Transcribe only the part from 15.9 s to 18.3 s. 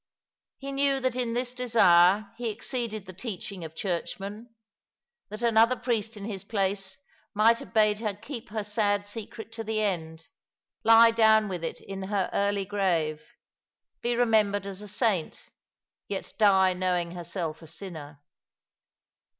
yet die knowing herself a sinner.